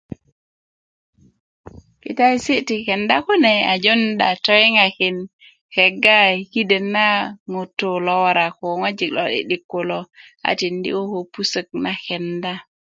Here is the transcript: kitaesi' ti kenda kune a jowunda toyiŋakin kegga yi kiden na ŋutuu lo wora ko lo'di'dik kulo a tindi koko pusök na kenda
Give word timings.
kitaesi' 2.01 2.65
ti 2.67 2.75
kenda 2.87 3.15
kune 3.25 3.53
a 3.71 3.73
jowunda 3.83 4.27
toyiŋakin 4.45 5.17
kegga 5.73 6.17
yi 6.31 6.41
kiden 6.53 6.85
na 6.95 7.07
ŋutuu 7.51 7.97
lo 8.05 8.13
wora 8.23 8.45
ko 8.57 8.67
lo'di'dik 9.21 9.63
kulo 9.71 9.99
a 10.47 10.49
tindi 10.59 10.89
koko 10.95 11.19
pusök 11.33 11.67
na 11.83 11.91
kenda 12.05 12.53